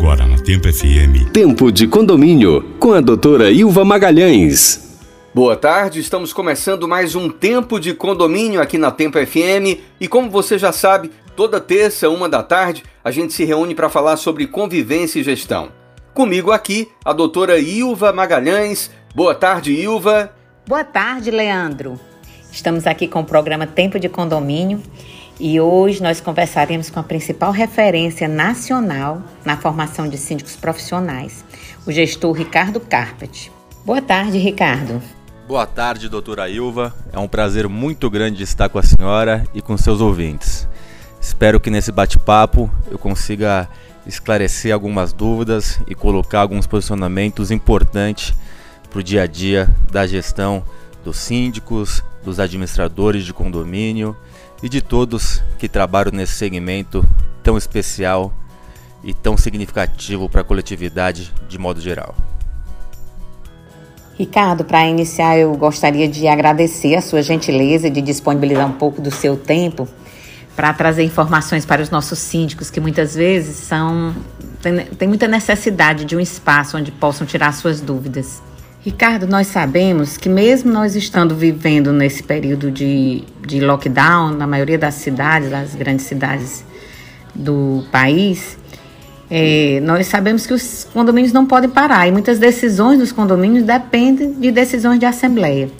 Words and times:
Agora 0.00 0.24
na 0.24 0.38
Tempo 0.38 0.66
FM. 0.66 1.30
Tempo 1.30 1.70
de 1.70 1.86
condomínio 1.86 2.74
com 2.80 2.94
a 2.94 3.02
doutora 3.02 3.50
Ilva 3.50 3.84
Magalhães. 3.84 4.98
Boa 5.34 5.54
tarde, 5.54 6.00
estamos 6.00 6.32
começando 6.32 6.88
mais 6.88 7.14
um 7.14 7.28
Tempo 7.28 7.78
de 7.78 7.92
Condomínio 7.92 8.62
aqui 8.62 8.78
na 8.78 8.90
Tempo 8.90 9.18
FM 9.18 9.78
e 10.00 10.08
como 10.08 10.30
você 10.30 10.56
já 10.56 10.72
sabe, 10.72 11.10
toda 11.36 11.60
terça, 11.60 12.08
uma 12.08 12.30
da 12.30 12.42
tarde, 12.42 12.82
a 13.04 13.10
gente 13.10 13.34
se 13.34 13.44
reúne 13.44 13.74
para 13.74 13.90
falar 13.90 14.16
sobre 14.16 14.46
convivência 14.46 15.20
e 15.20 15.22
gestão. 15.22 15.68
Comigo 16.14 16.50
aqui, 16.50 16.88
a 17.04 17.12
doutora 17.12 17.58
Ilva 17.58 18.10
Magalhães. 18.10 18.90
Boa 19.14 19.34
tarde, 19.34 19.70
Ilva. 19.70 20.32
Boa 20.66 20.82
tarde, 20.82 21.30
Leandro. 21.30 22.00
Estamos 22.50 22.86
aqui 22.86 23.06
com 23.06 23.20
o 23.20 23.24
programa 23.24 23.66
Tempo 23.66 24.00
de 24.00 24.08
Condomínio 24.08 24.80
e 25.40 25.58
hoje 25.58 26.02
nós 26.02 26.20
conversaremos 26.20 26.90
com 26.90 27.00
a 27.00 27.02
principal 27.02 27.50
referência 27.50 28.28
nacional 28.28 29.22
na 29.42 29.56
formação 29.56 30.06
de 30.06 30.18
síndicos 30.18 30.54
profissionais, 30.54 31.42
o 31.86 31.90
gestor 31.90 32.32
Ricardo 32.32 32.78
Carpet. 32.78 33.50
Boa 33.84 34.02
tarde, 34.02 34.36
Ricardo. 34.36 35.02
Boa 35.48 35.66
tarde, 35.66 36.10
doutora 36.10 36.48
Ilva. 36.50 36.94
É 37.10 37.18
um 37.18 37.26
prazer 37.26 37.66
muito 37.68 38.10
grande 38.10 38.42
estar 38.42 38.68
com 38.68 38.78
a 38.78 38.82
senhora 38.82 39.46
e 39.54 39.62
com 39.62 39.78
seus 39.78 40.02
ouvintes. 40.02 40.68
Espero 41.18 41.58
que 41.58 41.70
nesse 41.70 41.90
bate-papo 41.90 42.70
eu 42.90 42.98
consiga 42.98 43.66
esclarecer 44.06 44.74
algumas 44.74 45.12
dúvidas 45.12 45.80
e 45.88 45.94
colocar 45.94 46.40
alguns 46.40 46.66
posicionamentos 46.66 47.50
importantes 47.50 48.34
para 48.90 49.00
o 49.00 49.02
dia 49.02 49.22
a 49.22 49.26
dia 49.26 49.74
da 49.90 50.06
gestão 50.06 50.62
dos 51.02 51.16
síndicos, 51.16 52.04
dos 52.22 52.38
administradores 52.38 53.24
de 53.24 53.32
condomínio 53.32 54.14
e 54.62 54.68
de 54.68 54.80
todos 54.80 55.42
que 55.58 55.68
trabalham 55.68 56.12
nesse 56.12 56.34
segmento 56.34 57.04
tão 57.42 57.56
especial 57.56 58.32
e 59.02 59.14
tão 59.14 59.36
significativo 59.36 60.28
para 60.28 60.42
a 60.42 60.44
coletividade 60.44 61.32
de 61.48 61.58
modo 61.58 61.80
geral. 61.80 62.14
Ricardo, 64.18 64.64
para 64.64 64.86
iniciar, 64.86 65.38
eu 65.38 65.54
gostaria 65.54 66.06
de 66.06 66.28
agradecer 66.28 66.94
a 66.94 67.00
sua 67.00 67.22
gentileza 67.22 67.88
de 67.88 68.02
disponibilizar 68.02 68.66
um 68.66 68.72
pouco 68.72 69.00
do 69.00 69.10
seu 69.10 69.34
tempo 69.34 69.88
para 70.54 70.74
trazer 70.74 71.02
informações 71.04 71.64
para 71.64 71.80
os 71.80 71.88
nossos 71.88 72.18
síndicos, 72.18 72.68
que 72.68 72.80
muitas 72.80 73.14
vezes 73.14 73.56
são 73.56 74.14
tem 74.98 75.08
muita 75.08 75.26
necessidade 75.26 76.04
de 76.04 76.14
um 76.14 76.20
espaço 76.20 76.76
onde 76.76 76.92
possam 76.92 77.26
tirar 77.26 77.52
suas 77.54 77.80
dúvidas. 77.80 78.42
Ricardo, 78.82 79.26
nós 79.26 79.48
sabemos 79.48 80.16
que 80.16 80.26
mesmo 80.26 80.72
nós 80.72 80.96
estando 80.96 81.36
vivendo 81.36 81.92
nesse 81.92 82.22
período 82.22 82.70
de, 82.70 83.24
de 83.46 83.60
lockdown 83.60 84.30
na 84.30 84.46
maioria 84.46 84.78
das 84.78 84.94
cidades, 84.94 85.50
das 85.50 85.74
grandes 85.74 86.06
cidades 86.06 86.64
do 87.34 87.84
país, 87.92 88.56
é, 89.30 89.80
nós 89.82 90.06
sabemos 90.06 90.46
que 90.46 90.54
os 90.54 90.88
condomínios 90.94 91.30
não 91.30 91.44
podem 91.44 91.68
parar 91.68 92.08
e 92.08 92.10
muitas 92.10 92.38
decisões 92.38 92.98
dos 92.98 93.12
condomínios 93.12 93.64
dependem 93.64 94.32
de 94.32 94.50
decisões 94.50 94.98
de 94.98 95.04
assembleia. 95.04 95.70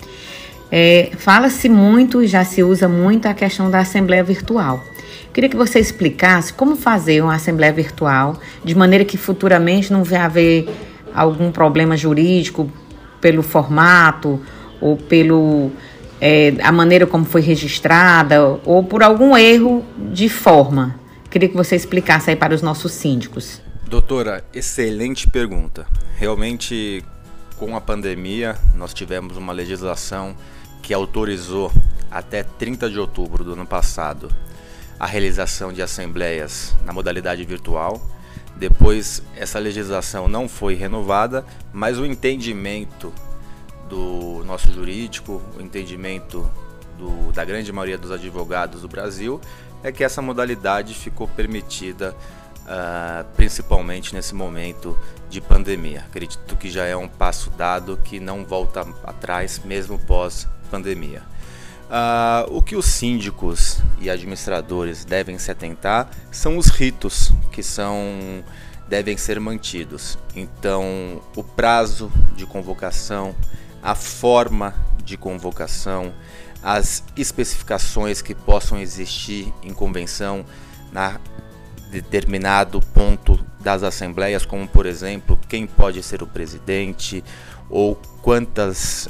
É, 0.70 1.10
Fala-se 1.16 1.70
muito 1.70 2.22
e 2.22 2.26
já 2.26 2.44
se 2.44 2.62
usa 2.62 2.86
muito 2.86 3.26
a 3.26 3.32
questão 3.32 3.70
da 3.70 3.78
assembleia 3.78 4.22
virtual. 4.22 4.84
Queria 5.32 5.48
que 5.48 5.56
você 5.56 5.78
explicasse 5.78 6.52
como 6.52 6.76
fazer 6.76 7.22
uma 7.22 7.34
assembleia 7.34 7.72
virtual 7.72 8.38
de 8.62 8.74
maneira 8.74 9.06
que 9.06 9.16
futuramente 9.16 9.90
não 9.90 10.04
venha 10.04 10.26
haver 10.26 10.68
algum 11.14 11.50
problema 11.50 11.96
jurídico 11.96 12.70
pelo 13.20 13.42
formato 13.42 14.40
ou 14.80 14.96
pelo 14.96 15.70
é, 16.20 16.54
a 16.62 16.72
maneira 16.72 17.06
como 17.06 17.24
foi 17.24 17.40
registrada 17.40 18.42
ou 18.64 18.84
por 18.84 19.02
algum 19.02 19.36
erro 19.36 19.84
de 20.12 20.28
forma. 20.28 20.98
Queria 21.30 21.48
que 21.48 21.56
você 21.56 21.77
explicasse 21.77 22.30
aí 22.30 22.36
para 22.36 22.54
os 22.54 22.62
nossos 22.62 22.92
síndicos. 22.92 23.62
Doutora, 23.88 24.44
excelente 24.52 25.28
pergunta. 25.28 25.86
Realmente, 26.16 27.04
com 27.56 27.77
a 27.77 27.80
pandemia, 27.80 28.56
nós 28.74 28.92
tivemos 28.92 29.36
uma 29.36 29.52
legislação 29.52 30.34
que 30.82 30.92
autorizou 30.92 31.72
até 32.11 32.42
30 32.42 32.90
de 32.90 32.98
outubro 32.98 33.45
do 33.45 33.52
ano 33.52 33.66
passado 33.66 34.28
a 34.98 35.06
realização 35.06 35.72
de 35.72 35.80
assembleias 35.80 36.77
na 36.84 36.92
modalidade 36.92 37.45
virtual. 37.45 38.00
Depois, 38.60 39.22
essa 39.34 39.58
legislação 39.58 40.28
não 40.28 40.46
foi 40.46 40.74
renovada, 40.74 41.46
mas 41.72 41.98
o 41.98 42.04
entendimento 42.04 43.10
do 43.88 44.44
nosso 44.44 44.70
jurídico, 44.70 45.40
o 45.56 45.62
entendimento 45.62 46.46
do, 46.98 47.32
da 47.32 47.42
grande 47.42 47.72
maioria 47.72 47.96
dos 47.96 48.10
advogados 48.10 48.82
do 48.82 48.88
Brasil 48.88 49.40
é 49.82 49.90
que 49.90 50.04
essa 50.04 50.20
modalidade 50.20 50.92
ficou 50.92 51.26
permitida 51.26 52.14
uh, 52.66 53.24
principalmente 53.34 54.14
nesse 54.14 54.34
momento 54.34 54.94
de 55.30 55.40
pandemia. 55.40 56.00
Acredito 56.00 56.54
que 56.54 56.68
já 56.68 56.84
é 56.84 56.94
um 56.94 57.08
passo 57.08 57.48
dado 57.48 57.96
que 58.04 58.20
não 58.20 58.44
volta 58.44 58.82
atrás, 59.04 59.58
mesmo 59.64 59.98
pós-pandemia. 60.00 61.22
Uh, 61.90 62.56
o 62.56 62.62
que 62.62 62.77
os 62.77 62.86
síndicos 62.86 63.78
e 64.01 64.08
administradores 64.08 65.05
devem 65.05 65.36
se 65.39 65.51
atentar 65.51 66.08
são 66.30 66.56
os 66.56 66.68
ritos 66.68 67.33
que 67.51 67.64
são 67.64 68.45
devem 68.89 69.17
ser 69.17 69.40
mantidos. 69.40 70.17
Então, 70.34 71.20
o 71.34 71.42
prazo 71.42 72.12
de 72.36 72.46
convocação, 72.46 73.34
a 73.83 73.96
forma 73.96 74.73
de 75.05 75.17
convocação, 75.17 76.12
as 76.62 77.02
especificações 77.17 78.22
que 78.22 78.34
possam 78.36 78.78
existir 78.78 79.52
em 79.62 79.72
convenção 79.72 80.45
na 80.92 81.20
determinado 81.90 82.80
ponto 82.80 83.45
das 83.61 83.83
assembleias, 83.83 84.45
como 84.45 84.67
por 84.68 84.86
exemplo, 84.86 85.39
quem 85.48 85.67
pode 85.67 86.02
ser 86.05 86.22
o 86.22 86.27
presidente 86.27 87.24
ou 87.68 87.96
quantas 88.22 89.08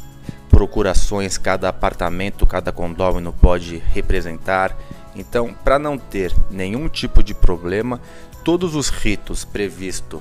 procurações 0.61 1.39
cada 1.39 1.71
apartamento, 1.71 2.47
cada 2.47 2.71
condômino 2.71 3.33
pode 3.33 3.79
representar. 3.95 4.77
Então, 5.17 5.55
para 5.65 5.79
não 5.79 5.97
ter 5.97 6.35
nenhum 6.51 6.87
tipo 6.87 7.23
de 7.23 7.33
problema, 7.33 7.99
todos 8.45 8.75
os 8.75 8.91
ritos 8.91 9.43
previstos 9.43 10.21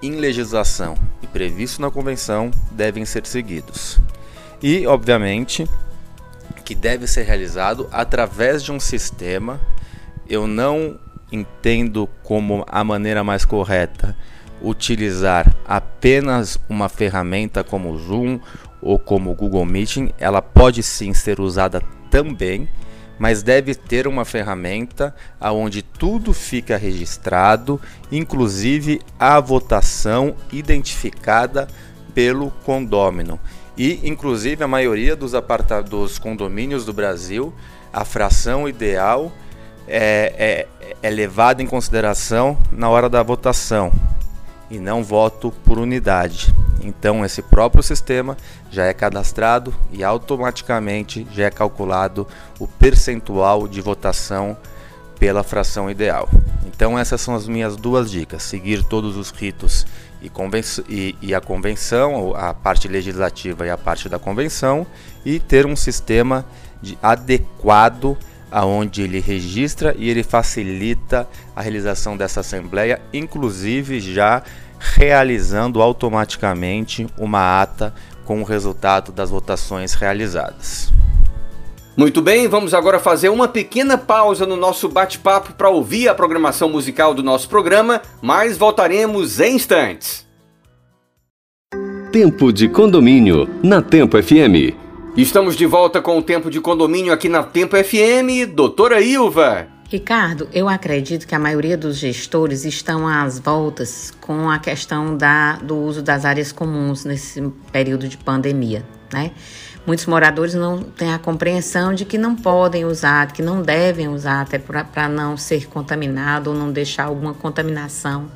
em 0.00 0.12
legislação 0.12 0.96
e 1.20 1.26
previsto 1.26 1.82
na 1.82 1.90
convenção 1.90 2.52
devem 2.70 3.04
ser 3.04 3.26
seguidos. 3.26 3.98
E, 4.62 4.86
obviamente, 4.86 5.68
que 6.64 6.76
deve 6.76 7.08
ser 7.08 7.24
realizado 7.24 7.88
através 7.90 8.62
de 8.62 8.70
um 8.70 8.78
sistema. 8.78 9.60
Eu 10.28 10.46
não 10.46 11.00
entendo 11.32 12.08
como 12.22 12.64
a 12.68 12.84
maneira 12.84 13.24
mais 13.24 13.44
correta 13.44 14.14
utilizar 14.62 15.52
apenas 15.66 16.58
uma 16.68 16.88
ferramenta 16.88 17.62
como 17.62 17.90
o 17.90 17.98
Zoom 17.98 18.40
ou 18.80 18.98
como 18.98 19.30
o 19.30 19.34
Google 19.34 19.64
Meeting. 19.64 20.10
Ela 20.18 20.42
pode 20.42 20.82
sim 20.82 21.12
ser 21.14 21.40
usada 21.40 21.82
também, 22.10 22.68
mas 23.18 23.42
deve 23.42 23.74
ter 23.74 24.06
uma 24.06 24.24
ferramenta 24.24 25.14
onde 25.40 25.82
tudo 25.82 26.32
fica 26.32 26.76
registrado, 26.76 27.80
inclusive 28.10 29.00
a 29.18 29.40
votação 29.40 30.34
identificada 30.52 31.66
pelo 32.14 32.50
condômino. 32.64 33.38
E, 33.76 34.00
inclusive, 34.02 34.64
a 34.64 34.68
maioria 34.68 35.14
dos, 35.14 35.32
dos 35.88 36.18
condomínios 36.18 36.84
do 36.84 36.92
Brasil, 36.92 37.54
a 37.92 38.04
fração 38.04 38.68
ideal 38.68 39.32
é, 39.86 40.66
é, 40.80 40.88
é 41.00 41.10
levada 41.10 41.62
em 41.62 41.66
consideração 41.66 42.58
na 42.72 42.88
hora 42.88 43.08
da 43.08 43.22
votação 43.22 43.92
e 44.70 44.78
não 44.78 45.02
voto 45.02 45.52
por 45.64 45.78
unidade. 45.78 46.52
Então, 46.80 47.24
esse 47.24 47.42
próprio 47.42 47.82
sistema 47.82 48.36
já 48.70 48.84
é 48.84 48.94
cadastrado 48.94 49.74
e 49.92 50.04
automaticamente 50.04 51.26
já 51.32 51.44
é 51.44 51.50
calculado 51.50 52.26
o 52.58 52.66
percentual 52.66 53.66
de 53.66 53.80
votação 53.80 54.56
pela 55.18 55.42
fração 55.42 55.90
ideal. 55.90 56.28
Então, 56.66 56.98
essas 56.98 57.20
são 57.20 57.34
as 57.34 57.48
minhas 57.48 57.76
duas 57.76 58.10
dicas: 58.10 58.42
seguir 58.42 58.84
todos 58.84 59.16
os 59.16 59.30
ritos 59.30 59.86
e, 60.22 60.30
e, 60.88 61.16
e, 61.20 61.34
a 61.34 61.40
convenção, 61.40 62.34
a 62.34 62.54
parte 62.54 62.88
legislativa 62.88 63.66
e 63.66 63.70
a 63.70 63.76
parte 63.76 64.08
da 64.08 64.18
convenção, 64.18 64.86
e 65.24 65.38
ter 65.38 65.66
um 65.66 65.76
sistema 65.76 66.44
de, 66.80 66.98
adequado 67.02 68.16
aonde 68.50 69.02
ele 69.02 69.20
registra 69.20 69.94
e 69.98 70.08
ele 70.08 70.22
facilita 70.22 71.28
a 71.54 71.60
realização 71.60 72.16
dessa 72.16 72.40
assembleia, 72.40 73.00
inclusive 73.12 74.00
já 74.00 74.42
realizando 74.78 75.82
automaticamente 75.82 77.06
uma 77.18 77.60
ata 77.62 77.94
com 78.24 78.40
o 78.40 78.44
resultado 78.44 79.12
das 79.12 79.30
votações 79.30 79.94
realizadas. 79.94 80.92
Muito 81.96 82.22
bem, 82.22 82.46
vamos 82.46 82.74
agora 82.74 83.00
fazer 83.00 83.28
uma 83.28 83.48
pequena 83.48 83.98
pausa 83.98 84.46
no 84.46 84.54
nosso 84.54 84.88
bate-papo 84.88 85.54
para 85.54 85.68
ouvir 85.68 86.08
a 86.08 86.14
programação 86.14 86.68
musical 86.68 87.12
do 87.12 87.24
nosso 87.24 87.48
programa, 87.48 88.00
mas 88.22 88.56
voltaremos 88.56 89.40
em 89.40 89.56
instantes. 89.56 90.24
Tempo 92.12 92.52
de 92.52 92.68
condomínio 92.68 93.48
na 93.62 93.82
Tempo 93.82 94.16
FM. 94.22 94.76
Estamos 95.16 95.56
de 95.56 95.66
volta 95.66 96.00
com 96.00 96.16
o 96.16 96.22
Tempo 96.22 96.48
de 96.48 96.60
Condomínio 96.60 97.12
aqui 97.12 97.28
na 97.28 97.42
Tempo 97.42 97.76
FM. 97.76 98.54
Doutora 98.54 99.00
Ilva, 99.00 99.66
Ricardo, 99.90 100.46
eu 100.52 100.68
acredito 100.68 101.26
que 101.26 101.34
a 101.34 101.38
maioria 101.38 101.74
dos 101.74 101.96
gestores 101.96 102.66
estão 102.66 103.08
às 103.08 103.38
voltas 103.38 104.12
com 104.20 104.50
a 104.50 104.58
questão 104.58 105.16
da, 105.16 105.54
do 105.56 105.78
uso 105.78 106.02
das 106.02 106.26
áreas 106.26 106.52
comuns 106.52 107.06
nesse 107.06 107.40
período 107.72 108.06
de 108.06 108.18
pandemia, 108.18 108.84
né? 109.10 109.30
Muitos 109.86 110.04
moradores 110.04 110.52
não 110.52 110.82
têm 110.82 111.14
a 111.14 111.18
compreensão 111.18 111.94
de 111.94 112.04
que 112.04 112.18
não 112.18 112.36
podem 112.36 112.84
usar, 112.84 113.32
que 113.32 113.40
não 113.40 113.62
devem 113.62 114.08
usar, 114.08 114.42
até 114.42 114.58
para 114.58 115.08
não 115.08 115.38
ser 115.38 115.66
contaminado 115.68 116.50
ou 116.50 116.56
não 116.56 116.70
deixar 116.70 117.04
alguma 117.04 117.32
contaminação 117.32 118.30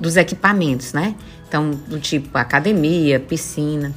dos 0.00 0.16
equipamentos, 0.16 0.94
né? 0.94 1.14
Então, 1.46 1.70
do 1.70 2.00
tipo 2.00 2.38
academia, 2.38 3.20
piscina. 3.20 3.94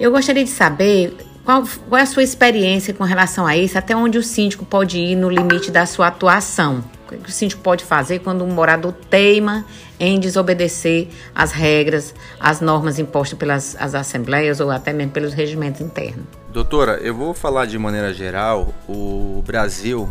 Eu 0.00 0.10
gostaria 0.10 0.42
de 0.42 0.50
saber 0.50 1.16
qual, 1.48 1.62
qual 1.88 1.98
é 1.98 2.02
a 2.02 2.06
sua 2.06 2.22
experiência 2.22 2.92
com 2.92 3.04
relação 3.04 3.46
a 3.46 3.56
isso? 3.56 3.78
Até 3.78 3.96
onde 3.96 4.18
o 4.18 4.22
síndico 4.22 4.66
pode 4.66 4.98
ir 4.98 5.16
no 5.16 5.30
limite 5.30 5.70
da 5.70 5.86
sua 5.86 6.08
atuação? 6.08 6.84
O 7.10 7.16
que 7.16 7.30
o 7.30 7.32
síndico 7.32 7.62
pode 7.62 7.86
fazer 7.86 8.18
quando 8.18 8.44
um 8.44 8.48
morador 8.48 8.92
teima 8.92 9.64
em 9.98 10.20
desobedecer 10.20 11.08
as 11.34 11.52
regras, 11.52 12.14
as 12.38 12.60
normas 12.60 12.98
impostas 12.98 13.38
pelas 13.38 13.74
as 13.80 13.94
assembleias 13.94 14.60
ou 14.60 14.70
até 14.70 14.92
mesmo 14.92 15.12
pelos 15.12 15.32
regimentos 15.32 15.80
internos? 15.80 16.26
Doutora, 16.52 16.98
eu 16.98 17.14
vou 17.14 17.32
falar 17.32 17.64
de 17.64 17.78
maneira 17.78 18.12
geral. 18.12 18.74
O 18.86 19.42
Brasil, 19.46 20.06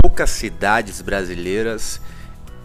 poucas 0.00 0.30
cidades 0.30 1.02
brasileiras 1.02 2.00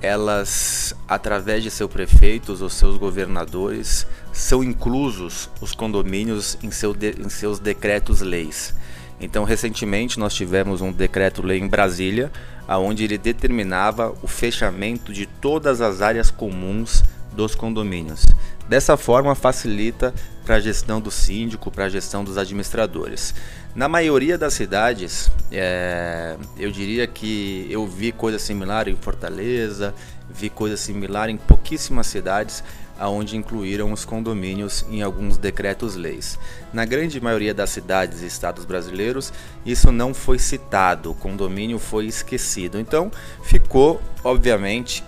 elas, 0.01 0.95
através 1.07 1.63
de 1.63 1.71
seus 1.71 1.91
prefeitos 1.91 2.61
ou 2.61 2.69
seus 2.69 2.97
governadores, 2.97 4.05
são 4.31 4.63
inclusos 4.63 5.49
os 5.59 5.73
condomínios 5.73 6.57
em, 6.61 6.69
seu 6.69 6.93
de, 6.93 7.15
em 7.19 7.29
seus 7.29 7.59
decretos-leis. 7.59 8.75
Então, 9.19 9.43
recentemente 9.43 10.19
nós 10.19 10.33
tivemos 10.33 10.81
um 10.81 10.91
decreto-lei 10.91 11.59
em 11.59 11.67
Brasília, 11.67 12.31
aonde 12.67 13.03
ele 13.03 13.17
determinava 13.17 14.13
o 14.21 14.27
fechamento 14.27 15.11
de 15.11 15.25
todas 15.25 15.81
as 15.81 16.01
áreas 16.01 16.29
comuns 16.29 17.03
dos 17.33 17.55
condomínios. 17.55 18.25
Dessa 18.67 18.97
forma, 18.97 19.33
facilita 19.33 20.13
para 20.45 20.55
a 20.55 20.59
gestão 20.59 20.99
do 20.99 21.09
síndico, 21.09 21.71
para 21.71 21.85
a 21.85 21.89
gestão 21.89 22.23
dos 22.23 22.37
administradores. 22.37 23.33
Na 23.77 23.87
maioria 23.87 24.39
das 24.39 24.55
cidades, 24.55 25.31
é, 25.51 26.35
eu 26.57 26.71
diria 26.71 27.05
que 27.05 27.67
eu 27.69 27.85
vi 27.85 28.11
coisa 28.11 28.39
similar 28.39 28.87
em 28.87 28.95
Fortaleza, 28.95 29.93
vi 30.27 30.49
coisa 30.49 30.75
similar 30.75 31.29
em 31.29 31.37
pouquíssimas 31.37 32.07
cidades, 32.07 32.63
aonde 32.97 33.37
incluíram 33.37 33.91
os 33.91 34.03
condomínios 34.03 34.83
em 34.89 35.03
alguns 35.03 35.37
decretos-leis. 35.37 36.39
Na 36.73 36.85
grande 36.85 37.21
maioria 37.21 37.53
das 37.53 37.69
cidades 37.69 38.23
e 38.23 38.25
estados 38.25 38.65
brasileiros, 38.65 39.31
isso 39.63 39.91
não 39.91 40.11
foi 40.11 40.39
citado, 40.39 41.11
o 41.11 41.13
condomínio 41.13 41.77
foi 41.77 42.07
esquecido. 42.07 42.79
Então, 42.79 43.11
ficou, 43.43 44.01
obviamente, 44.23 45.03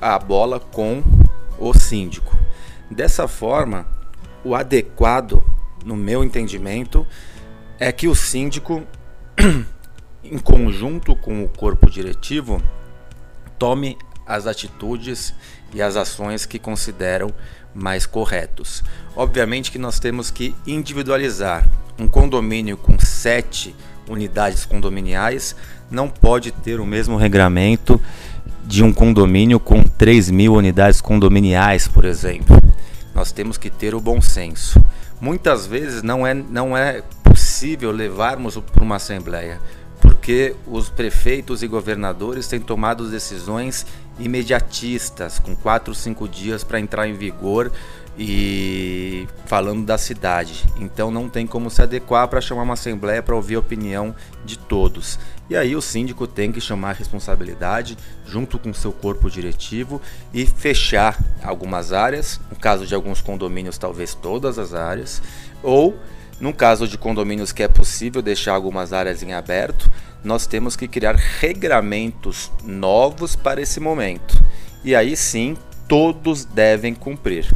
a 0.00 0.18
bola 0.18 0.58
com 0.58 1.02
o 1.58 1.74
síndico. 1.74 2.34
Dessa 2.90 3.28
forma, 3.28 3.86
o 4.42 4.54
adequado, 4.54 5.44
no 5.84 5.94
meu 5.94 6.24
entendimento, 6.24 7.06
é 7.84 7.92
que 7.92 8.08
o 8.08 8.14
síndico, 8.14 8.82
em 10.24 10.38
conjunto 10.38 11.14
com 11.14 11.44
o 11.44 11.48
corpo 11.48 11.90
diretivo, 11.90 12.62
tome 13.58 13.98
as 14.26 14.46
atitudes 14.46 15.34
e 15.70 15.82
as 15.82 15.94
ações 15.94 16.46
que 16.46 16.58
consideram 16.58 17.30
mais 17.74 18.06
corretos. 18.06 18.82
Obviamente 19.14 19.70
que 19.70 19.78
nós 19.78 20.00
temos 20.00 20.30
que 20.30 20.54
individualizar. 20.66 21.68
Um 21.98 22.08
condomínio 22.08 22.78
com 22.78 22.98
sete 22.98 23.76
unidades 24.08 24.64
condominiais 24.64 25.54
não 25.90 26.08
pode 26.08 26.52
ter 26.52 26.80
o 26.80 26.86
mesmo 26.86 27.18
regramento 27.18 28.00
de 28.64 28.82
um 28.82 28.94
condomínio 28.94 29.60
com 29.60 29.82
3 29.82 30.30
mil 30.30 30.54
unidades 30.54 31.02
condominiais, 31.02 31.86
por 31.86 32.06
exemplo. 32.06 32.58
Nós 33.14 33.30
temos 33.30 33.58
que 33.58 33.68
ter 33.68 33.94
o 33.94 34.00
bom 34.00 34.22
senso. 34.22 34.82
Muitas 35.20 35.66
vezes 35.66 36.02
não 36.02 36.26
é, 36.26 36.34
não 36.34 36.76
é 36.76 37.02
possível 37.22 37.90
levarmos 37.90 38.56
para 38.56 38.84
uma 38.84 38.96
assembleia, 38.96 39.60
porque 40.00 40.54
os 40.66 40.88
prefeitos 40.88 41.62
e 41.62 41.66
governadores 41.66 42.46
têm 42.46 42.60
tomado 42.60 43.08
decisões 43.08 43.86
imediatistas, 44.18 45.38
com 45.38 45.56
quatro, 45.56 45.94
cinco 45.94 46.28
dias 46.28 46.62
para 46.62 46.78
entrar 46.78 47.08
em 47.08 47.14
vigor 47.14 47.72
e 48.18 49.26
falando 49.46 49.84
da 49.84 49.98
cidade. 49.98 50.64
Então 50.76 51.10
não 51.10 51.28
tem 51.28 51.46
como 51.46 51.70
se 51.70 51.82
adequar 51.82 52.28
para 52.28 52.40
chamar 52.40 52.62
uma 52.62 52.74
assembleia 52.74 53.22
para 53.22 53.34
ouvir 53.34 53.56
a 53.56 53.60
opinião 53.60 54.14
de 54.44 54.58
todos. 54.58 55.18
E 55.48 55.56
aí 55.56 55.76
o 55.76 55.82
síndico 55.82 56.26
tem 56.26 56.50
que 56.50 56.60
chamar 56.60 56.90
a 56.90 56.94
responsabilidade 56.94 57.98
junto 58.26 58.58
com 58.58 58.72
seu 58.72 58.92
corpo 58.92 59.30
diretivo 59.30 60.00
e 60.32 60.46
fechar 60.46 61.22
algumas 61.42 61.92
áreas, 61.92 62.40
no 62.50 62.56
caso 62.56 62.86
de 62.86 62.94
alguns 62.94 63.20
condomínios 63.20 63.76
talvez 63.76 64.14
todas 64.14 64.58
as 64.58 64.72
áreas, 64.72 65.22
ou 65.62 65.94
no 66.40 66.52
caso 66.52 66.88
de 66.88 66.98
condomínios 66.98 67.52
que 67.52 67.62
é 67.62 67.68
possível 67.68 68.22
deixar 68.22 68.54
algumas 68.54 68.92
áreas 68.92 69.22
em 69.22 69.32
aberto, 69.32 69.90
nós 70.22 70.46
temos 70.46 70.74
que 70.74 70.88
criar 70.88 71.14
regramentos 71.14 72.50
novos 72.64 73.36
para 73.36 73.60
esse 73.60 73.78
momento. 73.78 74.42
E 74.82 74.94
aí 74.94 75.16
sim, 75.16 75.56
todos 75.86 76.44
devem 76.44 76.94
cumprir. 76.94 77.46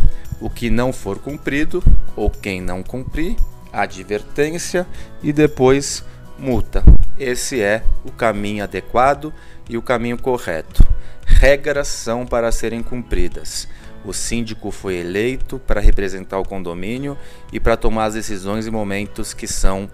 O 0.41 0.49
que 0.49 0.71
não 0.71 0.93
for 0.93 1.19
cumprido, 1.19 1.83
ou 2.15 2.31
quem 2.31 2.61
não 2.61 2.83
cumprir, 2.83 3.35
advertência 3.73 4.87
e 5.23 5.33
depois 5.33 6.05
multa. 6.39 6.85
Esse 7.19 7.61
é 7.61 7.83
o 8.05 8.13
caminho 8.13 8.63
adequado 8.63 9.33
e 9.69 9.77
o 9.77 9.83
caminho 9.83 10.19
correto. 10.19 10.87
Regras 11.27 11.89
são 11.89 12.27
para 12.27 12.51
serem 12.53 12.83
cumpridas. 12.83 13.69
O 14.05 14.13
síndico 14.13 14.71
foi 14.71 14.97
eleito 14.97 15.59
para 15.59 15.81
representar 15.81 16.39
o 16.39 16.45
condomínio 16.45 17.19
e 17.53 17.59
para 17.59 17.77
tomar 17.77 18.07
as 18.07 18.15
decisões 18.15 18.67
em 18.67 18.71
momentos 18.71 19.35
que 19.35 19.47
são 19.47 19.91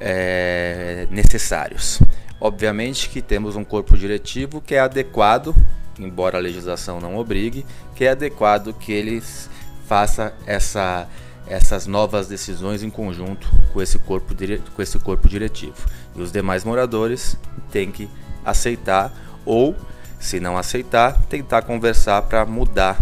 é, 0.00 1.06
necessários. 1.10 2.00
Obviamente 2.40 3.08
que 3.08 3.20
temos 3.20 3.56
um 3.56 3.64
corpo 3.64 3.96
diretivo 3.96 4.60
que 4.60 4.74
é 4.74 4.78
adequado, 4.78 5.54
embora 5.98 6.38
a 6.38 6.40
legislação 6.40 7.00
não 7.00 7.16
obrigue, 7.16 7.66
que 7.96 8.04
é 8.04 8.10
adequado 8.10 8.72
que 8.72 8.92
eles 8.92 9.50
faça 9.86 10.32
essa, 10.46 11.08
essas 11.48 11.86
novas 11.86 12.28
decisões 12.28 12.82
em 12.82 12.90
conjunto 12.90 13.50
com 13.72 13.82
esse, 13.82 13.98
corpo 13.98 14.34
com 14.74 14.82
esse 14.82 14.98
corpo 15.00 15.28
diretivo. 15.28 15.84
E 16.18 16.22
os 16.22 16.32
demais 16.32 16.64
moradores 16.64 17.38
têm 17.70 17.92
que 17.92 18.08
aceitar 18.44 19.12
ou, 19.46 19.76
se 20.18 20.40
não 20.40 20.58
aceitar, 20.58 21.22
tentar 21.28 21.62
conversar 21.62 22.22
para 22.22 22.44
mudar 22.44 22.98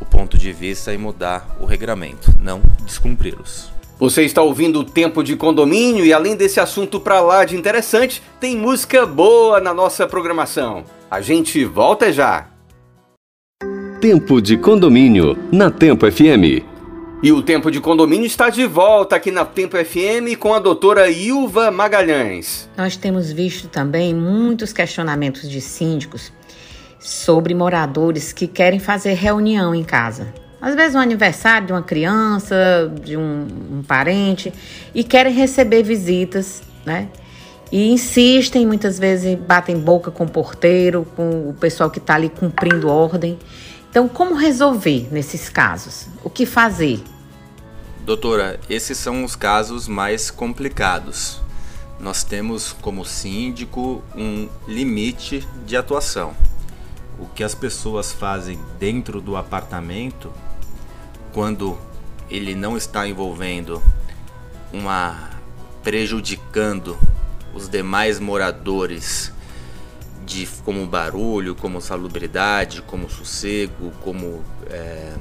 o 0.00 0.04
ponto 0.04 0.36
de 0.36 0.52
vista 0.52 0.92
e 0.92 0.98
mudar 0.98 1.56
o 1.60 1.64
regramento, 1.64 2.34
não 2.40 2.60
descumpri-los. 2.84 3.70
Você 3.98 4.24
está 4.24 4.42
ouvindo 4.42 4.80
o 4.80 4.84
Tempo 4.84 5.22
de 5.22 5.36
Condomínio 5.36 6.04
e 6.04 6.12
além 6.12 6.36
desse 6.36 6.60
assunto 6.60 7.00
para 7.00 7.20
lá 7.20 7.44
de 7.44 7.56
interessante, 7.56 8.22
tem 8.38 8.56
música 8.56 9.06
boa 9.06 9.58
na 9.58 9.72
nossa 9.72 10.06
programação. 10.06 10.84
A 11.10 11.22
gente 11.22 11.64
volta 11.64 12.12
já. 12.12 12.48
Tempo 14.00 14.42
de 14.42 14.58
Condomínio, 14.58 15.38
na 15.50 15.70
Tempo 15.70 16.10
FM. 16.10 16.75
E 17.22 17.32
o 17.32 17.42
Tempo 17.42 17.70
de 17.70 17.80
Condomínio 17.80 18.26
está 18.26 18.50
de 18.50 18.66
volta 18.66 19.16
aqui 19.16 19.30
na 19.30 19.42
Tempo 19.42 19.74
FM 19.76 20.38
com 20.38 20.52
a 20.52 20.58
doutora 20.58 21.10
Ilva 21.10 21.70
Magalhães. 21.70 22.68
Nós 22.76 22.94
temos 22.94 23.32
visto 23.32 23.68
também 23.68 24.14
muitos 24.14 24.70
questionamentos 24.70 25.48
de 25.48 25.62
síndicos 25.62 26.30
sobre 27.00 27.54
moradores 27.54 28.34
que 28.34 28.46
querem 28.46 28.78
fazer 28.78 29.14
reunião 29.14 29.74
em 29.74 29.82
casa. 29.82 30.32
Às 30.60 30.74
vezes 30.74 30.94
um 30.94 30.98
aniversário 30.98 31.66
de 31.66 31.72
uma 31.72 31.82
criança, 31.82 32.92
de 33.02 33.16
um, 33.16 33.46
um 33.72 33.82
parente, 33.82 34.52
e 34.94 35.02
querem 35.02 35.32
receber 35.32 35.82
visitas, 35.82 36.62
né? 36.84 37.08
E 37.72 37.90
insistem, 37.90 38.66
muitas 38.66 38.98
vezes 38.98 39.36
batem 39.38 39.76
boca 39.78 40.10
com 40.10 40.24
o 40.24 40.28
porteiro, 40.28 41.06
com 41.16 41.48
o 41.48 41.54
pessoal 41.54 41.90
que 41.90 41.98
está 41.98 42.14
ali 42.14 42.28
cumprindo 42.28 42.88
ordem. 42.88 43.38
Então, 43.96 44.08
como 44.08 44.34
resolver 44.34 45.08
nesses 45.10 45.48
casos? 45.48 46.06
O 46.22 46.28
que 46.28 46.44
fazer? 46.44 47.02
Doutora, 48.04 48.60
esses 48.68 48.98
são 48.98 49.24
os 49.24 49.34
casos 49.34 49.88
mais 49.88 50.30
complicados. 50.30 51.40
Nós 51.98 52.22
temos 52.22 52.74
como 52.82 53.06
síndico 53.06 54.04
um 54.14 54.50
limite 54.68 55.48
de 55.64 55.78
atuação. 55.78 56.36
O 57.18 57.24
que 57.24 57.42
as 57.42 57.54
pessoas 57.54 58.12
fazem 58.12 58.60
dentro 58.78 59.18
do 59.18 59.34
apartamento, 59.34 60.30
quando 61.32 61.78
ele 62.28 62.54
não 62.54 62.76
está 62.76 63.08
envolvendo 63.08 63.82
uma 64.74 65.30
prejudicando 65.82 66.98
os 67.54 67.66
demais 67.66 68.20
moradores 68.20 69.32
de 70.26 70.46
como 70.64 70.84
barulho, 70.86 71.54
como 71.54 71.80
salubridade, 71.80 72.82
como 72.82 73.08
sossego, 73.08 73.92
como 74.02 74.44
é, 74.68 75.14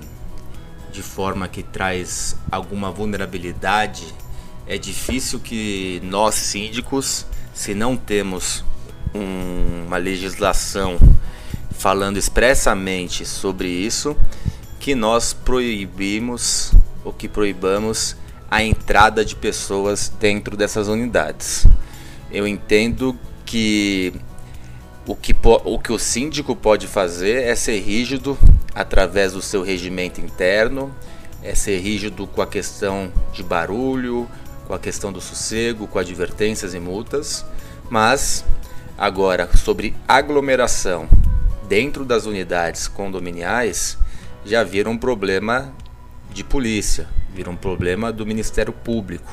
de 0.91 1.03
forma 1.03 1.47
que 1.47 1.61
traz 1.61 2.35
alguma 2.51 2.89
vulnerabilidade, 2.89 4.07
é 4.65 4.79
difícil 4.79 5.39
que 5.39 6.01
nós 6.03 6.33
síndicos, 6.33 7.27
se 7.53 7.75
não 7.75 7.95
temos 7.95 8.65
um, 9.13 9.85
uma 9.85 9.97
legislação 9.97 10.97
falando 11.71 12.17
expressamente 12.17 13.25
sobre 13.25 13.67
isso 13.67 14.17
que 14.79 14.95
nós 14.95 15.33
proibimos 15.33 16.73
ou 17.03 17.13
que 17.13 17.27
proibamos 17.27 18.15
a 18.49 18.63
entrada 18.63 19.23
de 19.23 19.35
pessoas 19.35 20.11
dentro 20.19 20.57
dessas 20.57 20.87
unidades. 20.87 21.67
Eu 22.31 22.47
entendo 22.47 23.17
que 23.45 24.13
o 25.07 25.15
que, 25.15 25.35
o 25.43 25.79
que 25.79 25.91
o 25.91 25.99
síndico 25.99 26.55
pode 26.55 26.87
fazer 26.87 27.43
é 27.43 27.55
ser 27.55 27.79
rígido 27.79 28.37
através 28.73 29.33
do 29.33 29.41
seu 29.41 29.61
regimento 29.61 30.19
interno, 30.19 30.93
é 31.43 31.53
ser 31.53 31.79
rígido 31.79 32.25
com 32.25 32.41
a 32.41 32.47
questão 32.47 33.11
de 33.31 33.43
barulho, 33.43 34.27
com 34.67 34.73
a 34.73 34.79
questão 34.79 35.13
do 35.13 35.21
sossego, 35.21 35.87
com 35.87 35.99
advertências 35.99 36.73
e 36.73 36.79
multas, 36.79 37.45
mas 37.87 38.43
agora 38.97 39.47
sobre 39.55 39.95
aglomeração 40.07 41.07
dentro 41.67 42.03
das 42.03 42.25
unidades 42.25 42.87
condominiais 42.87 43.97
já 44.43 44.63
vira 44.63 44.89
um 44.89 44.97
problema 44.97 45.71
de 46.31 46.43
polícia, 46.43 47.07
vira 47.31 47.49
um 47.49 47.55
problema 47.55 48.11
do 48.11 48.25
Ministério 48.25 48.73
Público. 48.73 49.31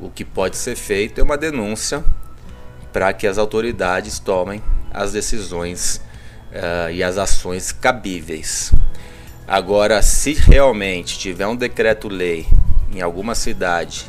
O 0.00 0.10
que 0.10 0.24
pode 0.24 0.56
ser 0.56 0.74
feito 0.74 1.20
é 1.20 1.24
uma 1.24 1.36
denúncia 1.36 2.02
para 2.92 3.12
que 3.12 3.26
as 3.26 3.36
autoridades 3.36 4.18
tomem 4.18 4.62
as 4.96 5.12
decisões 5.12 6.00
uh, 6.52 6.90
e 6.90 7.02
as 7.02 7.18
ações 7.18 7.70
cabíveis. 7.70 8.72
Agora, 9.46 10.02
se 10.02 10.32
realmente 10.32 11.18
tiver 11.18 11.46
um 11.46 11.54
decreto-lei 11.54 12.46
em 12.92 13.02
alguma 13.02 13.34
cidade 13.34 14.06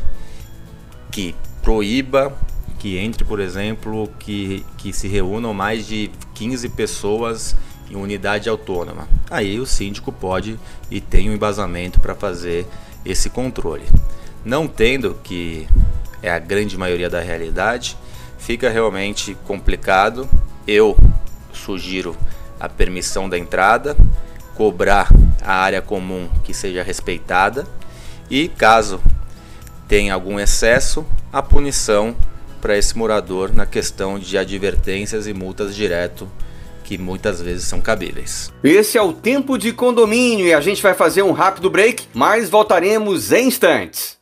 que 1.11 1.35
proíba 1.61 2.33
que 2.79 2.97
entre, 2.97 3.25
por 3.25 3.39
exemplo, 3.39 4.09
que, 4.19 4.65
que 4.77 4.93
se 4.93 5.07
reúnam 5.07 5.53
mais 5.53 5.85
de 5.85 6.11
15 6.35 6.69
pessoas 6.69 7.55
em 7.89 7.95
unidade 7.95 8.47
autônoma. 8.47 9.07
Aí 9.29 9.59
o 9.59 9.65
síndico 9.65 10.11
pode 10.11 10.59
e 10.89 11.01
tem 11.01 11.29
um 11.29 11.33
embasamento 11.33 11.99
para 11.99 12.13
fazer 12.13 12.67
esse 13.05 13.29
controle. 13.29 13.85
Não 14.45 14.67
tendo, 14.67 15.15
que 15.23 15.67
é 16.21 16.29
a 16.29 16.39
grande 16.39 16.77
maioria 16.77 17.09
da 17.09 17.19
realidade, 17.19 17.97
fica 18.37 18.69
realmente 18.69 19.35
complicado. 19.45 20.29
Eu 20.67 20.97
sugiro 21.53 22.15
a 22.59 22.67
permissão 22.67 23.29
da 23.29 23.37
entrada, 23.37 23.95
cobrar 24.53 25.09
a 25.41 25.53
área 25.53 25.81
comum 25.81 26.27
que 26.43 26.53
seja 26.53 26.83
respeitada 26.83 27.65
e, 28.29 28.49
caso 28.49 28.99
tenha 29.87 30.13
algum 30.13 30.37
excesso, 30.39 31.05
a 31.31 31.41
punição 31.41 32.15
para 32.61 32.77
esse 32.77 32.97
morador 32.97 33.53
na 33.53 33.65
questão 33.65 34.19
de 34.19 34.37
advertências 34.37 35.27
e 35.27 35.33
multas 35.33 35.73
direto 35.73 36.29
que 36.83 36.97
muitas 36.97 37.41
vezes 37.41 37.65
são 37.65 37.79
cabíveis. 37.79 38.51
Esse 38.63 38.97
é 38.97 39.01
o 39.01 39.13
tempo 39.13 39.57
de 39.57 39.71
condomínio 39.71 40.45
e 40.45 40.53
a 40.53 40.61
gente 40.61 40.81
vai 40.81 40.93
fazer 40.93 41.21
um 41.21 41.31
rápido 41.31 41.69
break, 41.69 42.07
mas 42.13 42.49
voltaremos 42.49 43.31
em 43.31 43.47
instantes. 43.47 44.17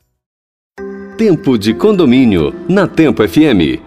Tempo 1.18 1.58
de 1.58 1.74
condomínio 1.74 2.54
na 2.68 2.88
Tempo 2.88 3.28
FM. 3.28 3.85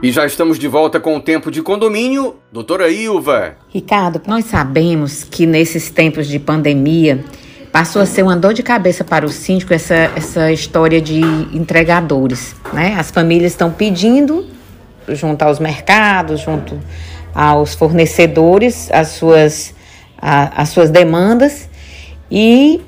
E 0.00 0.12
já 0.12 0.24
estamos 0.24 0.60
de 0.60 0.68
volta 0.68 1.00
com 1.00 1.16
o 1.16 1.20
tempo 1.20 1.50
de 1.50 1.60
condomínio, 1.60 2.36
doutora 2.52 2.88
Ilva. 2.88 3.56
Ricardo, 3.68 4.22
nós 4.28 4.44
sabemos 4.44 5.24
que 5.24 5.44
nesses 5.44 5.90
tempos 5.90 6.28
de 6.28 6.38
pandemia 6.38 7.24
passou 7.72 8.00
a 8.00 8.06
ser 8.06 8.22
uma 8.22 8.36
dor 8.36 8.54
de 8.54 8.62
cabeça 8.62 9.02
para 9.02 9.26
o 9.26 9.28
síndico 9.28 9.74
essa, 9.74 9.94
essa 10.14 10.52
história 10.52 11.00
de 11.00 11.18
entregadores. 11.52 12.54
Né? 12.72 12.94
As 12.96 13.10
famílias 13.10 13.50
estão 13.50 13.72
pedindo, 13.72 14.46
junto 15.08 15.42
aos 15.42 15.58
mercados, 15.58 16.42
junto 16.42 16.78
aos 17.34 17.74
fornecedores, 17.74 18.88
as 18.92 19.08
suas, 19.08 19.74
a, 20.16 20.62
as 20.62 20.68
suas 20.68 20.90
demandas 20.90 21.68
e 22.30 22.80